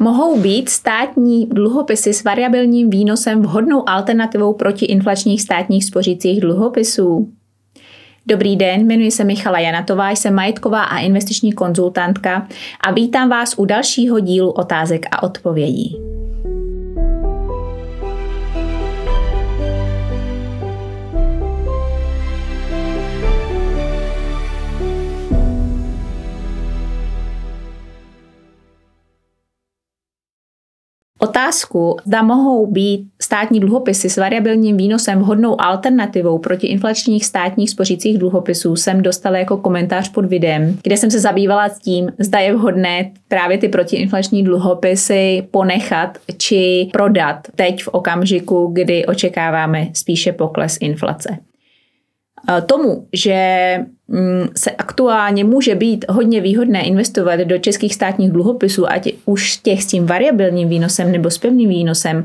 Mohou 0.00 0.40
být 0.40 0.68
státní 0.68 1.46
dluhopisy 1.46 2.12
s 2.12 2.24
variabilním 2.24 2.90
výnosem 2.90 3.42
vhodnou 3.42 3.88
alternativou 3.88 4.52
proti 4.52 4.86
inflačních 4.86 5.42
státních 5.42 5.84
spořících 5.84 6.40
dluhopisů? 6.40 7.32
Dobrý 8.26 8.56
den, 8.56 8.80
jmenuji 8.80 9.10
se 9.10 9.24
Michala 9.24 9.58
Janatová, 9.58 10.10
jsem 10.10 10.34
majetková 10.34 10.82
a 10.82 10.98
investiční 10.98 11.52
konzultantka 11.52 12.48
a 12.80 12.92
vítám 12.92 13.28
vás 13.28 13.54
u 13.56 13.64
dalšího 13.64 14.20
dílu 14.20 14.50
otázek 14.50 15.06
a 15.10 15.22
odpovědí. 15.22 16.07
Otázku, 31.20 31.96
zda 32.04 32.22
mohou 32.22 32.66
být 32.66 33.08
státní 33.22 33.60
dluhopisy 33.60 34.10
s 34.10 34.16
variabilním 34.16 34.76
výnosem 34.76 35.18
vhodnou 35.18 35.60
alternativou 35.60 36.38
proti 36.38 36.66
inflačních 36.66 37.26
státních 37.26 37.70
spořících 37.70 38.18
dluhopisů, 38.18 38.76
jsem 38.76 39.02
dostala 39.02 39.38
jako 39.38 39.56
komentář 39.56 40.08
pod 40.08 40.24
videem, 40.24 40.78
kde 40.82 40.96
jsem 40.96 41.10
se 41.10 41.20
zabývala 41.20 41.68
s 41.68 41.78
tím, 41.78 42.12
zda 42.18 42.38
je 42.38 42.54
vhodné 42.54 43.10
právě 43.28 43.58
ty 43.58 43.68
protiinflační 43.68 44.44
dluhopisy 44.44 45.46
ponechat 45.50 46.18
či 46.36 46.88
prodat 46.92 47.48
teď 47.56 47.82
v 47.82 47.88
okamžiku, 47.88 48.70
kdy 48.72 49.06
očekáváme 49.06 49.88
spíše 49.94 50.32
pokles 50.32 50.78
inflace. 50.80 51.47
Tomu, 52.66 53.06
že 53.12 53.78
mm, 54.08 54.48
se 54.56 54.70
aktuálně 54.70 55.44
může 55.44 55.74
být 55.74 56.04
hodně 56.08 56.40
výhodné 56.40 56.82
investovat 56.82 57.40
do 57.40 57.58
českých 57.58 57.94
státních 57.94 58.30
dluhopisů, 58.30 58.90
ať 58.90 59.12
už 59.24 59.56
těch 59.56 59.82
s 59.82 59.86
tím 59.86 60.06
variabilním 60.06 60.68
výnosem 60.68 61.12
nebo 61.12 61.30
s 61.30 61.38
pevným 61.38 61.68
výnosem, 61.68 62.24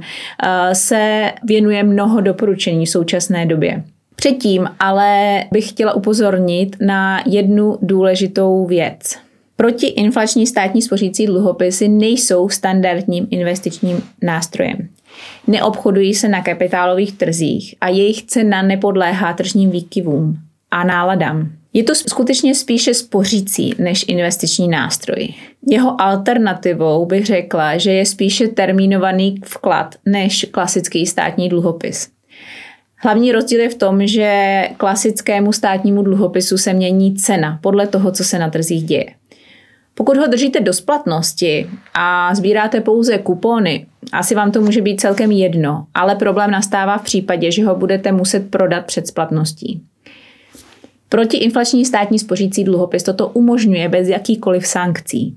se 0.73 1.31
věnuje 1.43 1.83
mnoho 1.83 2.21
doporučení 2.21 2.85
v 2.85 2.89
současné 2.89 3.45
době. 3.45 3.83
Předtím 4.15 4.69
ale 4.79 5.43
bych 5.51 5.69
chtěla 5.69 5.93
upozornit 5.93 6.75
na 6.81 7.23
jednu 7.25 7.77
důležitou 7.81 8.65
věc. 8.65 9.22
Protiinflační 9.55 10.47
státní 10.47 10.81
spořící 10.81 11.25
dluhopisy 11.25 11.87
nejsou 11.87 12.49
standardním 12.49 13.27
investičním 13.29 14.03
nástrojem. 14.21 14.89
Neobchodují 15.47 16.13
se 16.13 16.29
na 16.29 16.41
kapitálových 16.41 17.17
trzích 17.17 17.75
a 17.81 17.89
jejich 17.89 18.23
cena 18.23 18.61
nepodléhá 18.61 19.33
tržním 19.33 19.71
výkyvům 19.71 20.37
a 20.71 20.83
náladám. 20.83 21.49
Je 21.73 21.83
to 21.83 21.95
skutečně 21.95 22.55
spíše 22.55 22.93
spořící 22.93 23.73
než 23.79 24.05
investiční 24.07 24.67
nástroj. 24.67 25.27
Jeho 25.69 26.01
alternativou 26.01 27.05
bych 27.05 27.25
řekla, 27.25 27.77
že 27.77 27.91
je 27.91 28.05
spíše 28.05 28.47
termínovaný 28.47 29.41
vklad 29.45 29.95
než 30.05 30.45
klasický 30.51 31.05
státní 31.05 31.49
dluhopis. 31.49 32.09
Hlavní 32.95 33.31
rozdíl 33.31 33.59
je 33.59 33.69
v 33.69 33.75
tom, 33.75 34.07
že 34.07 34.61
klasickému 34.77 35.53
státnímu 35.53 36.03
dluhopisu 36.03 36.57
se 36.57 36.73
mění 36.73 37.15
cena 37.15 37.59
podle 37.61 37.87
toho, 37.87 38.11
co 38.11 38.23
se 38.23 38.39
na 38.39 38.49
trzích 38.49 38.83
děje. 38.83 39.05
Pokud 39.95 40.17
ho 40.17 40.27
držíte 40.27 40.59
do 40.59 40.73
splatnosti 40.73 41.69
a 41.93 42.35
sbíráte 42.35 42.81
pouze 42.81 43.17
kupony, 43.17 43.85
asi 44.11 44.35
vám 44.35 44.51
to 44.51 44.61
může 44.61 44.81
být 44.81 45.01
celkem 45.01 45.31
jedno, 45.31 45.85
ale 45.93 46.15
problém 46.15 46.51
nastává 46.51 46.97
v 46.97 47.03
případě, 47.03 47.51
že 47.51 47.65
ho 47.65 47.75
budete 47.75 48.11
muset 48.11 48.49
prodat 48.49 48.85
před 48.85 49.07
splatností. 49.07 49.81
Protiinflační 51.09 51.85
státní 51.85 52.19
spořící 52.19 52.63
dluhopis 52.63 53.03
toto 53.03 53.27
umožňuje 53.27 53.89
bez 53.89 54.07
jakýkoliv 54.07 54.67
sankcí. 54.67 55.35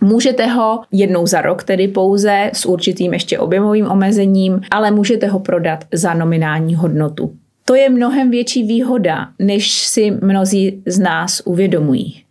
Můžete 0.00 0.46
ho 0.46 0.82
jednou 0.92 1.26
za 1.26 1.40
rok, 1.40 1.64
tedy 1.64 1.88
pouze 1.88 2.50
s 2.54 2.66
určitým 2.66 3.12
ještě 3.12 3.38
objemovým 3.38 3.86
omezením, 3.86 4.60
ale 4.70 4.90
můžete 4.90 5.26
ho 5.26 5.40
prodat 5.40 5.84
za 5.92 6.14
nominální 6.14 6.74
hodnotu. 6.74 7.32
To 7.64 7.74
je 7.74 7.88
mnohem 7.88 8.30
větší 8.30 8.62
výhoda, 8.62 9.28
než 9.38 9.72
si 9.72 10.10
mnozí 10.10 10.82
z 10.86 10.98
nás 10.98 11.42
uvědomují. 11.44 12.22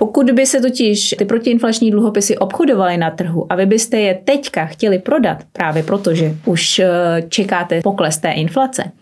Pokud 0.00 0.30
by 0.30 0.46
se 0.46 0.60
totiž 0.60 1.14
ty 1.18 1.24
protiinflační 1.24 1.90
dluhopisy 1.90 2.38
obchodovaly 2.38 2.96
na 2.96 3.10
trhu 3.10 3.52
a 3.52 3.56
vy 3.56 3.66
byste 3.66 4.00
je 4.00 4.14
teďka 4.24 4.66
chtěli 4.66 4.98
prodat, 4.98 5.38
právě 5.52 5.82
protože 5.82 6.36
už 6.46 6.78
eh, 6.78 6.88
čekáte 7.28 7.80
pokles 7.80 8.18
té 8.18 8.32
inflace, 8.32 8.92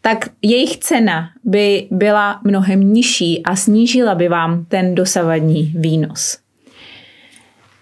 tak 0.00 0.30
jejich 0.42 0.76
cena 0.76 1.28
by 1.44 1.88
byla 1.90 2.40
mnohem 2.44 2.92
nižší 2.92 3.42
a 3.42 3.56
snížila 3.56 4.14
by 4.14 4.28
vám 4.28 4.64
ten 4.68 4.94
dosavadní 4.94 5.72
výnos. 5.76 6.38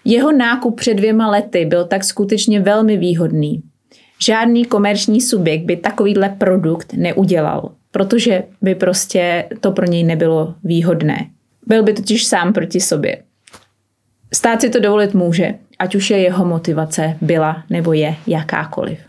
Jeho 0.05 0.31
nákup 0.31 0.75
před 0.75 0.93
dvěma 0.93 1.29
lety 1.29 1.65
byl 1.65 1.85
tak 1.85 2.03
skutečně 2.03 2.59
velmi 2.59 2.97
výhodný. 2.97 3.63
Žádný 4.25 4.65
komerční 4.65 5.21
subjekt 5.21 5.65
by 5.65 5.77
takovýhle 5.77 6.29
produkt 6.29 6.93
neudělal, 6.93 7.71
protože 7.91 8.43
by 8.61 8.75
prostě 8.75 9.45
to 9.59 9.71
pro 9.71 9.85
něj 9.85 10.03
nebylo 10.03 10.55
výhodné. 10.63 11.29
Byl 11.69 11.83
by 11.83 11.93
totiž 11.93 12.25
sám 12.25 12.53
proti 12.53 12.79
sobě. 12.79 13.17
Stát 14.33 14.61
si 14.61 14.69
to 14.69 14.79
dovolit 14.79 15.13
může, 15.13 15.53
ať 15.79 15.95
už 15.95 16.09
je 16.09 16.19
jeho 16.19 16.45
motivace 16.45 17.17
byla 17.21 17.63
nebo 17.69 17.93
je 17.93 18.15
jakákoliv. 18.27 18.99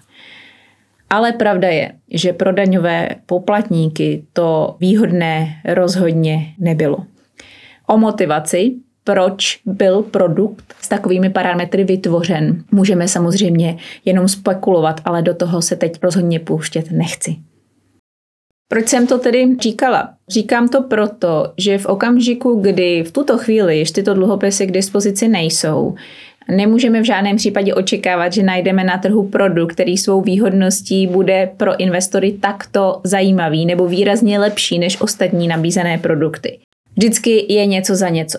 Ale 1.11 1.33
pravda 1.33 1.69
je, 1.69 1.93
že 2.11 2.33
pro 2.33 2.53
daňové 2.53 3.09
poplatníky 3.27 4.25
to 4.33 4.77
výhodné 4.81 5.49
rozhodně 5.65 6.55
nebylo. 6.59 6.99
O 7.87 7.99
motivaci, 7.99 8.73
proč 9.05 9.61
byl 9.67 10.03
produkt 10.03 10.75
s 10.81 10.89
takovými 10.89 11.31
parametry 11.31 11.85
vytvořen, 11.85 12.65
můžeme 12.73 13.09
samozřejmě 13.09 13.77
jenom 14.05 14.29
spekulovat, 14.29 15.01
ale 15.05 15.23
do 15.23 15.35
toho 15.35 15.63
se 15.63 15.77
teď 15.77 15.99
rozhodně 16.03 16.41
pouštět 16.41 16.91
nechci. 16.91 17.37
Proč 18.73 18.89
jsem 18.89 19.07
to 19.07 19.19
tedy 19.19 19.57
říkala? 19.61 20.15
Říkám 20.29 20.69
to 20.69 20.83
proto, 20.83 21.53
že 21.59 21.79
v 21.79 21.87
okamžiku, 21.87 22.61
kdy 22.61 23.03
v 23.03 23.13
tuto 23.13 23.39
chvíli 23.39 23.79
ještě 23.79 23.95
tyto 23.95 24.15
dluhopisy 24.15 24.67
k 24.67 24.73
dispozici 24.73 25.29
nejsou, 25.29 25.95
Nemůžeme 26.51 27.01
v 27.01 27.05
žádném 27.05 27.37
případě 27.37 27.75
očekávat, 27.75 28.33
že 28.33 28.43
najdeme 28.43 28.85
na 28.85 28.99
trhu 28.99 29.29
produkt, 29.29 29.73
který 29.73 29.99
svou 29.99 30.21
výhodností 30.21 31.07
bude 31.07 31.51
pro 31.57 31.81
investory 31.81 32.33
takto 32.33 33.01
zajímavý 33.05 33.67
nebo 33.67 33.87
výrazně 33.87 34.39
lepší 34.39 34.79
než 34.79 35.01
ostatní 35.01 35.49
nabízené 35.49 35.99
produkty. 35.99 36.59
Vždycky 36.97 37.55
je 37.55 37.67
něco 37.67 37.97
za 37.97 38.09
něco. 38.09 38.39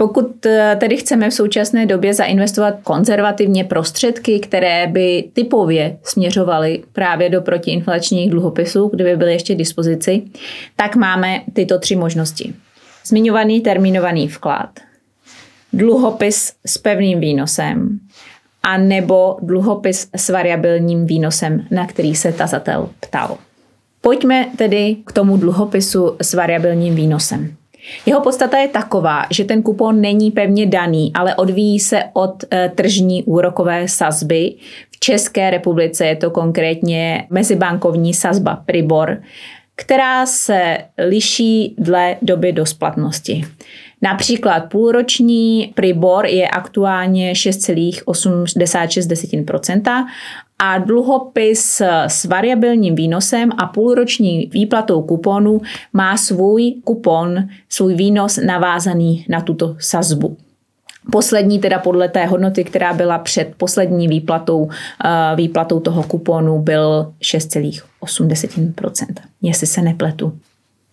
Pokud 0.00 0.46
eh, 0.46 0.76
tedy 0.80 0.96
chceme 0.96 1.30
v 1.30 1.34
současné 1.34 1.86
době 1.86 2.14
zainvestovat 2.14 2.74
konzervativně 2.82 3.64
prostředky, 3.64 4.40
které 4.40 4.86
by 4.86 5.24
typově 5.32 5.98
směřovaly 6.02 6.82
právě 6.92 7.28
do 7.30 7.40
protiinflačních 7.40 8.30
dluhopisů, 8.30 8.90
kdyby 8.94 9.16
byly 9.16 9.32
ještě 9.32 9.54
dispozici, 9.54 10.22
tak 10.76 10.96
máme 10.96 11.40
tyto 11.52 11.78
tři 11.78 11.96
možnosti. 11.96 12.54
Zmiňovaný 13.06 13.60
termínovaný 13.60 14.28
vklad, 14.28 14.70
dluhopis 15.72 16.52
s 16.66 16.78
pevným 16.78 17.20
výnosem 17.20 17.98
a 18.62 18.78
nebo 18.78 19.36
dluhopis 19.42 20.08
s 20.16 20.28
variabilním 20.28 21.06
výnosem, 21.06 21.66
na 21.70 21.86
který 21.86 22.14
se 22.14 22.32
tazatel 22.32 22.88
ptal. 23.00 23.38
Pojďme 24.00 24.46
tedy 24.56 24.96
k 25.06 25.12
tomu 25.12 25.36
dluhopisu 25.36 26.16
s 26.22 26.34
variabilním 26.34 26.94
výnosem. 26.94 27.59
Jeho 28.06 28.20
podstata 28.20 28.58
je 28.58 28.68
taková, 28.68 29.26
že 29.30 29.44
ten 29.44 29.62
kupon 29.62 30.00
není 30.00 30.30
pevně 30.30 30.66
daný, 30.66 31.12
ale 31.14 31.34
odvíjí 31.34 31.80
se 31.80 32.04
od 32.12 32.44
e, 32.50 32.72
tržní 32.74 33.24
úrokové 33.24 33.88
sazby. 33.88 34.54
V 34.90 35.00
České 35.00 35.50
republice 35.50 36.06
je 36.06 36.16
to 36.16 36.30
konkrétně 36.30 37.26
mezibankovní 37.30 38.14
sazba 38.14 38.62
Pribor, 38.66 39.22
která 39.76 40.26
se 40.26 40.78
liší 41.08 41.74
dle 41.78 42.16
doby 42.22 42.52
do 42.52 42.66
splatnosti. 42.66 43.44
Například 44.02 44.60
půlroční 44.60 45.72
Pribor 45.74 46.26
je 46.26 46.48
aktuálně 46.48 47.32
6,86% 47.32 50.06
a 50.62 50.78
dluhopis 50.78 51.82
s 52.06 52.24
variabilním 52.24 52.94
výnosem 52.94 53.50
a 53.58 53.66
půlroční 53.66 54.50
výplatou 54.52 55.02
kuponu 55.02 55.60
má 55.92 56.16
svůj 56.16 56.74
kupon, 56.84 57.48
svůj 57.68 57.94
výnos 57.94 58.38
navázaný 58.46 59.26
na 59.28 59.40
tuto 59.40 59.76
sazbu. 59.78 60.36
Poslední 61.12 61.58
teda 61.58 61.78
podle 61.78 62.08
té 62.08 62.26
hodnoty, 62.26 62.64
která 62.64 62.94
byla 62.94 63.18
před 63.18 63.52
poslední 63.56 64.08
výplatou, 64.08 64.68
eh, 65.04 65.36
výplatou 65.36 65.80
toho 65.80 66.02
kuponu, 66.02 66.58
byl 66.58 67.12
6,8%, 67.20 69.20
jestli 69.42 69.66
se 69.66 69.82
nepletu. 69.82 70.32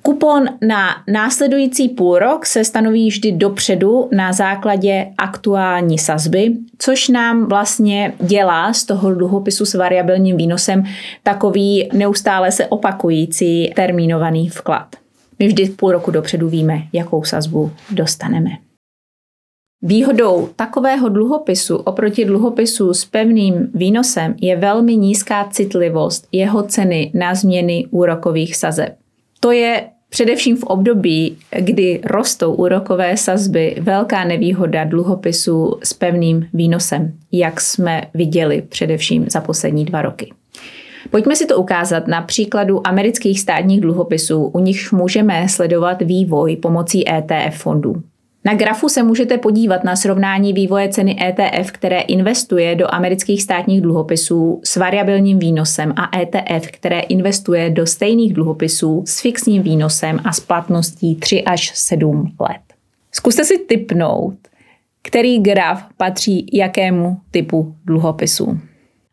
Kupon 0.07 0.45
na 0.68 0.88
následující 1.07 1.89
půl 1.89 2.19
rok 2.19 2.45
se 2.45 2.63
stanoví 2.63 3.07
vždy 3.09 3.31
dopředu 3.31 4.09
na 4.12 4.33
základě 4.33 5.07
aktuální 5.18 5.98
sazby, 5.98 6.54
což 6.77 7.09
nám 7.09 7.45
vlastně 7.45 8.13
dělá 8.19 8.74
z 8.74 8.83
toho 8.83 9.13
dluhopisu 9.13 9.65
s 9.65 9.74
variabilním 9.74 10.38
výnosem 10.38 10.83
takový 11.24 11.89
neustále 11.94 12.51
se 12.51 12.65
opakující 12.65 13.74
termínovaný 13.75 14.50
vklad. 14.50 14.95
My 15.39 15.48
vždy 15.48 15.69
půl 15.69 15.92
roku 15.92 16.12
dopředu 16.12 16.50
víme, 16.50 16.81
jakou 16.94 17.24
sazbu 17.24 17.71
dostaneme. 17.92 18.50
Výhodou 19.81 20.50
takového 20.56 21.10
dluhopisu 21.10 21.75
oproti 21.75 22.25
dluhopisu 22.25 22.94
s 22.94 23.06
pevným 23.06 23.71
výnosem 23.74 24.36
je 24.42 24.56
velmi 24.57 24.95
nízká 24.95 25.48
citlivost 25.51 26.27
jeho 26.31 26.63
ceny 26.63 27.12
na 27.13 27.36
změny 27.36 27.86
úrokových 27.92 28.56
sazeb. 28.56 28.95
To 29.39 29.51
je 29.51 29.89
Především 30.09 30.57
v 30.57 30.63
období, 30.63 31.38
kdy 31.59 32.01
rostou 32.04 32.54
úrokové 32.54 33.18
sazby, 33.18 33.75
velká 33.81 34.24
nevýhoda 34.24 34.83
dluhopisů 34.83 35.80
s 35.83 35.94
pevným 35.94 36.48
výnosem, 36.54 37.13
jak 37.31 37.62
jsme 37.62 38.01
viděli 38.13 38.62
především 38.62 39.25
za 39.30 39.42
poslední 39.42 39.86
dva 39.86 40.01
roky. 40.01 40.33
Pojďme 41.09 41.36
si 41.36 41.45
to 41.45 41.57
ukázat 41.57 42.07
na 42.07 42.21
příkladu 42.21 42.88
amerických 42.88 43.39
státních 43.39 43.81
dluhopisů, 43.81 44.44
u 44.44 44.59
nichž 44.59 44.92
můžeme 44.92 45.50
sledovat 45.50 46.01
vývoj 46.01 46.56
pomocí 46.56 47.10
ETF 47.10 47.57
fondů. 47.57 48.03
Na 48.48 48.54
grafu 48.54 48.90
se 48.90 49.04
můžete 49.04 49.38
podívat 49.38 49.84
na 49.84 49.96
srovnání 49.96 50.54
vývoje 50.54 50.90
ceny 50.90 51.18
ETF, 51.22 51.72
které 51.72 52.00
investuje 52.00 52.76
do 52.76 52.94
amerických 52.94 53.44
státních 53.44 53.82
dluhopisů 53.82 54.62
s 54.64 54.76
variabilním 54.76 55.40
výnosem 55.40 55.94
a 55.96 56.20
ETF, 56.20 56.68
které 56.72 57.00
investuje 57.00 57.70
do 57.70 57.86
stejných 57.88 58.34
dluhopisů 58.34 59.04
s 59.08 59.22
fixním 59.22 59.64
výnosem 59.64 60.20
a 60.24 60.34
splatností 60.34 61.16
3 61.16 61.44
až 61.44 61.72
7 61.76 62.36
let. 62.40 62.62
Zkuste 63.12 63.44
si 63.44 63.58
typnout, 63.58 64.36
který 65.02 65.40
graf 65.40 65.84
patří 65.98 66.46
jakému 66.54 67.18
typu 67.32 67.76
dluhopisu. 67.86 68.60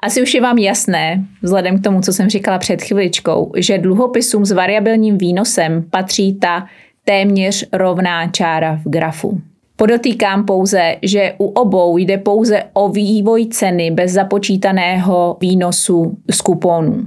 Asi 0.01 0.23
už 0.23 0.35
je 0.35 0.41
vám 0.41 0.59
jasné, 0.59 1.25
vzhledem 1.43 1.79
k 1.79 1.85
tomu, 1.85 2.01
co 2.01 2.13
jsem 2.13 2.29
říkala 2.29 2.59
před 2.59 2.83
chviličkou, 2.83 3.53
že 3.57 3.79
dluhopisům 3.79 4.45
s 4.45 4.53
variabilním 4.53 5.19
výnosem 5.19 5.85
patří 5.91 6.35
ta 6.35 6.67
téměř 7.05 7.67
rovná 7.73 8.29
čára 8.29 8.81
v 8.85 8.91
grafu. 8.91 9.41
Podotýkám 9.77 10.45
pouze, 10.45 10.97
že 11.03 11.35
u 11.39 11.47
obou 11.47 11.99
jde 11.99 12.19
pouze 12.19 12.63
o 12.73 12.89
vývoj 12.89 13.47
ceny 13.47 13.91
bez 13.91 14.13
započítaného 14.13 15.37
výnosu 15.41 16.17
z 16.31 16.41
kupónů. 16.41 17.05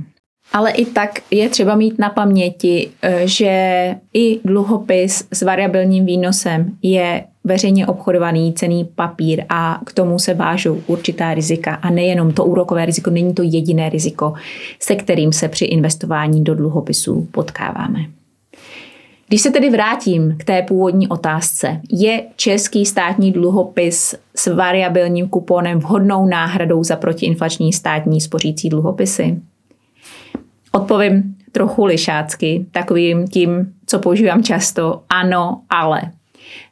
Ale 0.53 0.71
i 0.71 0.85
tak 0.85 1.09
je 1.31 1.49
třeba 1.49 1.75
mít 1.75 1.99
na 1.99 2.09
paměti, 2.09 2.89
eh, 3.01 3.21
že 3.27 3.95
i 4.13 4.39
dluhopis 4.45 5.27
s 5.31 5.41
variabilním 5.41 6.05
výnosem 6.05 6.71
je 6.81 7.23
veřejně 7.43 7.87
obchodovaný 7.87 8.53
cený 8.53 8.89
papír 8.95 9.45
a 9.49 9.81
k 9.85 9.93
tomu 9.93 10.19
se 10.19 10.33
vážou 10.33 10.81
určitá 10.87 11.33
rizika. 11.33 11.75
A 11.75 11.89
nejenom 11.89 12.33
to 12.33 12.45
úrokové 12.45 12.85
riziko, 12.85 13.09
není 13.09 13.33
to 13.33 13.43
jediné 13.43 13.89
riziko, 13.89 14.33
se 14.79 14.95
kterým 14.95 15.33
se 15.33 15.47
při 15.47 15.65
investování 15.65 16.43
do 16.43 16.55
dluhopisů 16.55 17.27
potkáváme. 17.31 18.16
Když 19.29 19.41
se 19.41 19.51
tedy 19.51 19.69
vrátím 19.69 20.35
k 20.37 20.43
té 20.43 20.61
původní 20.61 21.07
otázce, 21.07 21.81
je 21.89 22.23
český 22.35 22.85
státní 22.85 23.31
dluhopis 23.31 24.15
s 24.35 24.55
variabilním 24.55 25.29
kuponem 25.29 25.79
vhodnou 25.79 26.25
náhradou 26.25 26.83
za 26.83 26.95
protiinflační 26.95 27.73
státní 27.73 28.21
spořící 28.21 28.69
dluhopisy? 28.69 29.39
Odpovím 30.71 31.35
trochu 31.51 31.85
lišácky, 31.85 32.65
takovým 32.71 33.27
tím, 33.27 33.73
co 33.85 33.99
používám 33.99 34.43
často, 34.43 35.01
ano, 35.09 35.61
ale. 35.69 36.01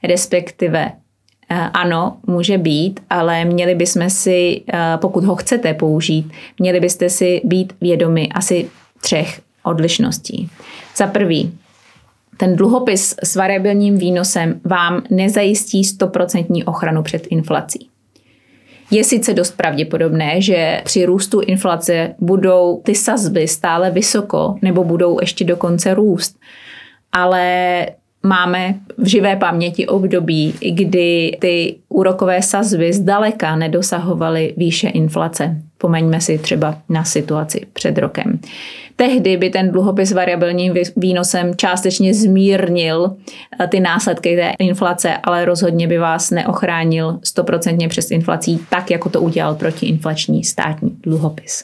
Respektive 0.04 0.92
eh, 1.50 1.56
ano, 1.56 2.18
může 2.28 2.58
být, 2.58 3.00
ale 3.10 3.46
měli 3.46 3.76
bychom 3.76 4.10
si, 4.10 4.62
eh, 4.74 4.98
pokud 5.02 5.24
ho 5.24 5.36
chcete 5.36 5.74
použít, 5.74 6.32
měli 6.60 6.80
byste 6.80 7.10
si 7.10 7.42
být 7.44 7.74
vědomi 7.82 8.30
asi 8.34 8.70
třech 9.02 9.42
odlišností. 9.64 10.50
Za 10.96 11.08
prvý, 11.08 11.58
ten 12.38 12.56
dluhopis 12.56 13.16
s 13.24 13.36
variabilním 13.36 13.98
výnosem 13.98 14.62
vám 14.64 15.04
nezajistí 15.10 15.82
100% 15.82 16.64
ochranu 16.66 17.04
před 17.04 17.28
inflací. 17.28 17.90
Je 18.92 19.04
sice 19.04 19.34
dost 19.34 19.58
pravděpodobné, 19.58 20.42
že 20.42 20.82
při 20.86 21.06
růstu 21.06 21.42
inflace 21.42 22.16
budou 22.20 22.82
ty 22.86 22.96
sazby 22.96 23.48
stále 23.48 23.92
vysoko 23.92 24.56
nebo 24.62 24.84
budou 24.84 25.20
ještě 25.22 25.46
dokonce 25.46 25.94
růst, 25.94 26.40
ale 27.12 27.86
máme 28.24 28.76
v 28.98 29.08
živé 29.08 29.36
paměti 29.36 29.88
období, 29.88 30.54
kdy 30.72 31.38
ty 31.42 31.76
úrokové 31.90 32.42
sazby 32.42 32.94
zdaleka 32.94 33.56
nedosahovaly 33.56 34.54
výše 34.58 34.88
inflace. 34.88 35.62
Pomeňme 35.86 36.22
si 36.22 36.38
třeba 36.38 36.78
na 36.90 37.04
situaci 37.04 37.62
před 37.74 37.98
rokem. 37.98 38.40
Tehdy 38.96 39.38
by 39.38 39.50
ten 39.50 39.72
dluhopis 39.72 40.12
variabilním 40.12 40.74
výnosem 40.96 41.56
částečně 41.56 42.14
zmírnil 42.14 43.16
eh, 43.60 43.68
ty 43.68 43.80
následky 43.80 44.36
té 44.36 44.52
inflace, 44.60 45.18
ale 45.24 45.46
rozhodně 45.46 45.88
by 45.88 45.98
vás 45.98 46.32
neochránil 46.32 47.20
stoprocentně 47.24 47.88
přes 47.90 48.12
inflací, 48.12 48.60
tak 48.70 48.92
jako 48.92 49.10
to 49.10 49.22
udělal 49.22 49.56
protiinflační 49.56 50.44
státní 50.44 50.98
dluhopis. 51.04 51.64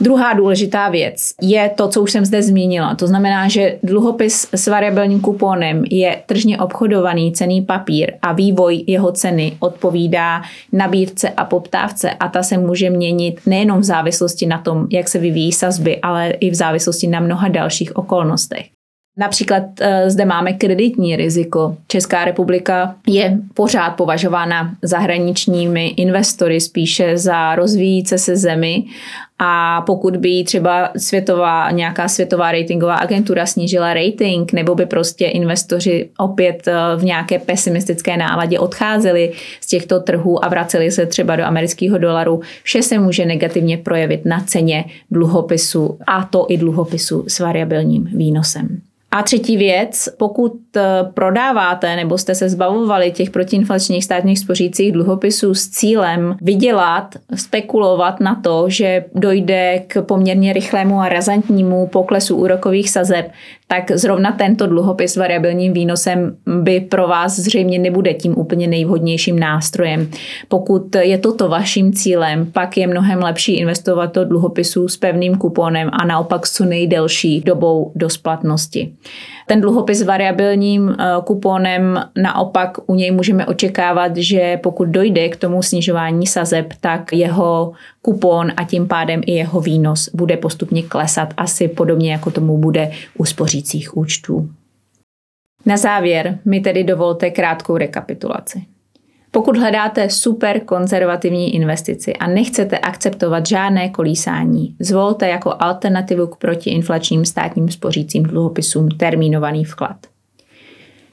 Druhá 0.00 0.32
důležitá 0.32 0.88
věc 0.88 1.34
je 1.42 1.70
to, 1.76 1.88
co 1.88 2.02
už 2.02 2.12
jsem 2.12 2.24
zde 2.24 2.42
zmínila. 2.42 2.94
To 2.94 3.06
znamená, 3.06 3.48
že 3.48 3.78
dluhopis 3.82 4.48
s 4.52 4.66
variabilním 4.66 5.20
kuponem 5.20 5.84
je 5.90 6.22
tržně 6.26 6.58
obchodovaný 6.58 7.32
cený 7.32 7.62
papír 7.62 8.12
a 8.22 8.32
vývoj 8.32 8.84
jeho 8.86 9.12
ceny 9.12 9.56
odpovídá 9.60 10.42
nabídce 10.72 11.28
a 11.28 11.44
poptávce 11.44 12.10
a 12.10 12.28
ta 12.28 12.42
se 12.42 12.58
může 12.58 12.90
měnit 12.90 13.40
nejenom 13.46 13.80
v 13.80 13.84
závislosti 13.84 14.46
na 14.46 14.58
tom, 14.58 14.86
jak 14.90 15.08
se 15.08 15.18
vyvíjí 15.18 15.52
sazby, 15.52 16.00
ale 16.00 16.30
i 16.30 16.50
v 16.50 16.54
závislosti 16.54 17.06
na 17.06 17.20
mnoha 17.20 17.48
dalších 17.48 17.96
okolnostech. 17.96 18.75
Například 19.18 19.62
eh, 19.80 20.10
zde 20.10 20.24
máme 20.24 20.52
kreditní 20.52 21.16
riziko. 21.16 21.76
Česká 21.88 22.24
republika 22.24 22.94
je 23.06 23.38
pořád 23.54 23.90
považována 23.90 24.74
zahraničními 24.82 25.88
investory 25.88 26.60
spíše 26.60 27.18
za 27.18 27.54
rozvíjící 27.54 28.18
se 28.18 28.36
zemi 28.36 28.84
a 29.38 29.80
pokud 29.80 30.16
by 30.16 30.44
třeba 30.44 30.90
světová, 30.96 31.70
nějaká 31.70 32.08
světová 32.08 32.52
ratingová 32.52 32.94
agentura 32.94 33.46
snížila 33.46 33.94
rating, 33.94 34.52
nebo 34.52 34.74
by 34.74 34.86
prostě 34.86 35.26
investoři 35.26 36.08
opět 36.18 36.68
eh, 36.68 36.72
v 36.96 37.04
nějaké 37.04 37.38
pesimistické 37.38 38.16
náladě 38.16 38.58
odcházeli 38.58 39.32
z 39.60 39.66
těchto 39.66 40.00
trhů 40.00 40.44
a 40.44 40.48
vraceli 40.48 40.90
se 40.90 41.06
třeba 41.06 41.36
do 41.36 41.44
amerického 41.44 41.98
dolaru, 41.98 42.40
vše 42.62 42.82
se 42.82 42.98
může 42.98 43.26
negativně 43.26 43.78
projevit 43.78 44.24
na 44.24 44.40
ceně 44.40 44.84
dluhopisu 45.10 45.98
a 46.06 46.24
to 46.24 46.46
i 46.48 46.56
dluhopisu 46.56 47.24
s 47.28 47.40
variabilním 47.40 48.04
výnosem. 48.04 48.80
A 49.16 49.22
třetí 49.22 49.56
věc, 49.56 50.08
pokud 50.18 50.52
eh, 50.76 50.82
prodáváte 51.14 51.96
nebo 51.96 52.18
jste 52.18 52.34
se 52.34 52.48
zbavovali 52.48 53.10
těch 53.10 53.30
protiinflačních 53.30 54.04
státních 54.04 54.38
spořících 54.38 54.92
dluhopisů 54.92 55.54
s 55.54 55.68
cílem 55.68 56.36
vydělat, 56.42 57.14
spekulovat 57.34 58.20
na 58.20 58.34
to, 58.34 58.64
že 58.68 59.04
dojde 59.14 59.82
k 59.86 60.02
poměrně 60.02 60.52
rychlému 60.52 61.00
a 61.00 61.08
razantnímu 61.08 61.86
poklesu 61.86 62.36
úrokových 62.36 62.90
sazeb, 62.90 63.26
tak 63.68 63.90
zrovna 63.90 64.32
tento 64.32 64.66
dluhopis 64.66 65.12
s 65.12 65.16
variabilním 65.16 65.72
výnosem 65.72 66.36
by 66.62 66.80
pro 66.80 67.08
vás 67.08 67.38
zřejmě 67.38 67.78
nebude 67.78 68.14
tím 68.14 68.38
úplně 68.38 68.66
nejvhodnějším 68.66 69.38
nástrojem. 69.38 70.10
Pokud 70.48 70.96
je 70.96 71.18
toto 71.18 71.48
vaším 71.48 71.92
cílem, 71.92 72.46
pak 72.52 72.76
je 72.76 72.86
mnohem 72.86 73.18
lepší 73.18 73.56
investovat 73.56 74.14
do 74.14 74.24
dluhopisů 74.24 74.88
s 74.88 74.96
pevným 74.96 75.36
kuponem 75.36 75.90
a 75.92 76.04
naopak 76.04 76.46
s 76.46 76.52
co 76.52 76.64
nejdelší 76.64 77.40
dobou 77.40 77.92
do 77.94 78.10
splatnosti. 78.10 78.92
Ten 79.46 79.60
dluhopis 79.60 79.98
s 79.98 80.02
variabilním 80.02 80.90
eh, 80.90 81.04
kuponem 81.24 82.04
naopak 82.16 82.78
u 82.86 82.94
něj 82.94 83.10
můžeme 83.10 83.46
očekávat, 83.46 84.16
že 84.16 84.58
pokud 84.62 84.88
dojde 84.88 85.28
k 85.28 85.36
tomu 85.36 85.62
snižování 85.62 86.26
sazeb, 86.26 86.72
tak 86.80 87.12
jeho 87.12 87.72
kupon 88.02 88.52
a 88.56 88.64
tím 88.64 88.88
pádem 88.88 89.20
i 89.26 89.32
jeho 89.32 89.60
výnos 89.60 90.08
bude 90.14 90.36
postupně 90.36 90.82
klesat 90.82 91.34
asi 91.36 91.68
podobně 91.68 92.12
jako 92.12 92.30
tomu 92.30 92.58
bude 92.58 92.90
u 93.18 93.24
spořících 93.24 93.96
účtů. 93.96 94.50
Na 95.66 95.76
závěr 95.76 96.38
mi 96.44 96.60
tedy 96.60 96.84
dovolte 96.84 97.30
krátkou 97.30 97.76
rekapitulaci. 97.76 98.75
Pokud 99.36 99.56
hledáte 99.56 100.10
super 100.10 100.60
konzervativní 100.60 101.54
investici 101.54 102.16
a 102.16 102.26
nechcete 102.26 102.78
akceptovat 102.78 103.46
žádné 103.46 103.88
kolísání, 103.88 104.76
zvolte 104.80 105.28
jako 105.28 105.54
alternativu 105.58 106.26
k 106.26 106.36
protiinflačním 106.36 107.24
státním 107.24 107.68
spořícím 107.68 108.22
dluhopisům 108.22 108.88
termínovaný 108.88 109.64
vklad. 109.64 109.96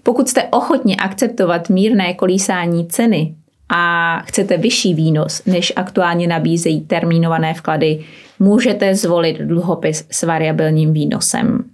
Pokud 0.03 0.29
jste 0.29 0.43
ochotni 0.43 0.97
akceptovat 0.97 1.69
mírné 1.69 2.13
kolísání 2.13 2.87
ceny 2.87 3.35
a 3.69 4.19
chcete 4.25 4.57
vyšší 4.57 4.93
výnos, 4.93 5.45
než 5.45 5.73
aktuálně 5.75 6.27
nabízejí 6.27 6.81
termínované 6.81 7.53
vklady, 7.53 8.05
můžete 8.39 8.95
zvolit 8.95 9.37
dluhopis 9.37 10.07
s 10.11 10.23
variabilním 10.23 10.93
výnosem. 10.93 11.72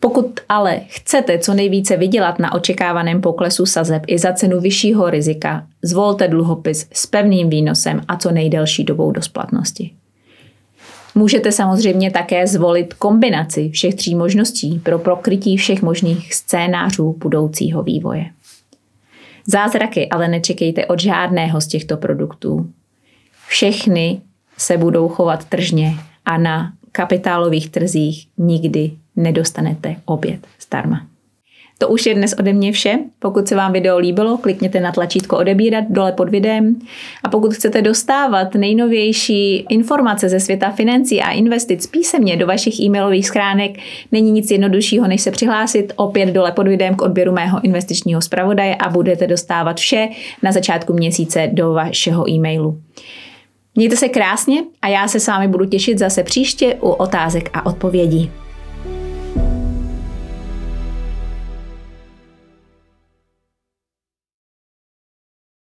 Pokud 0.00 0.40
ale 0.48 0.80
chcete 0.88 1.38
co 1.38 1.54
nejvíce 1.54 1.96
vydělat 1.96 2.38
na 2.38 2.54
očekávaném 2.54 3.20
poklesu 3.20 3.66
sazeb 3.66 4.02
i 4.06 4.18
za 4.18 4.32
cenu 4.32 4.60
vyššího 4.60 5.10
rizika, 5.10 5.66
zvolte 5.82 6.28
dluhopis 6.28 6.88
s 6.92 7.06
pevným 7.06 7.50
výnosem 7.50 8.00
a 8.08 8.16
co 8.16 8.30
nejdelší 8.30 8.84
dobou 8.84 9.10
do 9.10 9.22
splatnosti. 9.22 9.90
Můžete 11.14 11.52
samozřejmě 11.52 12.10
také 12.10 12.46
zvolit 12.46 12.94
kombinaci 12.94 13.70
všech 13.70 13.94
tří 13.94 14.14
možností 14.14 14.78
pro 14.78 14.98
prokrytí 14.98 15.56
všech 15.56 15.82
možných 15.82 16.34
scénářů 16.34 17.16
budoucího 17.18 17.82
vývoje. 17.82 18.26
Zázraky 19.46 20.08
ale 20.08 20.28
nečekejte 20.28 20.86
od 20.86 21.00
žádného 21.00 21.60
z 21.60 21.66
těchto 21.66 21.96
produktů. 21.96 22.70
Všechny 23.48 24.20
se 24.58 24.76
budou 24.76 25.08
chovat 25.08 25.44
tržně 25.44 25.94
a 26.24 26.38
na 26.38 26.72
kapitálových 26.92 27.70
trzích 27.70 28.28
nikdy 28.38 28.90
nedostanete 29.18 29.96
oběd 30.04 30.46
zdarma. 30.60 31.06
To 31.78 31.88
už 31.88 32.06
je 32.06 32.14
dnes 32.14 32.34
ode 32.38 32.52
mě 32.52 32.72
vše. 32.72 32.98
Pokud 33.18 33.48
se 33.48 33.56
vám 33.56 33.72
video 33.72 33.98
líbilo, 33.98 34.38
klikněte 34.38 34.80
na 34.80 34.92
tlačítko 34.92 35.38
odebírat 35.38 35.84
dole 35.88 36.12
pod 36.12 36.28
videem. 36.28 36.76
A 37.24 37.28
pokud 37.28 37.54
chcete 37.54 37.82
dostávat 37.82 38.54
nejnovější 38.54 39.56
informace 39.56 40.28
ze 40.28 40.40
světa 40.40 40.70
financí 40.70 41.20
a 41.20 41.30
investic 41.30 41.86
písemně 41.86 42.36
do 42.36 42.46
vašich 42.46 42.80
e-mailových 42.80 43.26
schránek, 43.26 43.70
není 44.12 44.30
nic 44.30 44.50
jednoduššího, 44.50 45.08
než 45.08 45.20
se 45.22 45.30
přihlásit 45.30 45.92
opět 45.96 46.26
dole 46.26 46.52
pod 46.52 46.68
videem 46.68 46.94
k 46.94 47.02
odběru 47.02 47.32
mého 47.32 47.64
investičního 47.64 48.20
zpravodaje 48.20 48.76
a 48.76 48.88
budete 48.88 49.26
dostávat 49.26 49.76
vše 49.76 50.08
na 50.42 50.52
začátku 50.52 50.92
měsíce 50.92 51.50
do 51.52 51.72
vašeho 51.72 52.30
e-mailu. 52.30 52.80
Mějte 53.74 53.96
se 53.96 54.08
krásně 54.08 54.64
a 54.82 54.88
já 54.88 55.08
se 55.08 55.20
s 55.20 55.26
vámi 55.26 55.48
budu 55.48 55.64
těšit 55.64 55.98
zase 55.98 56.22
příště 56.22 56.74
u 56.74 56.88
otázek 56.88 57.50
a 57.52 57.66
odpovědí. 57.66 58.30